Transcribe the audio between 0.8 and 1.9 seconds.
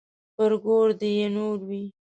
دې يې نور وي.